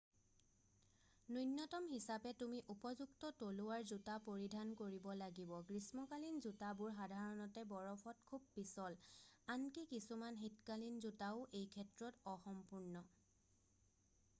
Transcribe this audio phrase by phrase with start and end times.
[1.33, 8.97] ন্যূনতম হিচাপে তুমি উপযুক্ত তলুৱাৰ জোতা পৰিধান কৰিব লাগিব গ্ৰীষ্মকালীন জোতাবোৰ সাধাৰণতে বৰফত খুব পিছল
[9.59, 13.05] আনকি কিছুমান শীতকালীন জোতাও এইক্ষেত্ৰত অসম্পূৰ্ণ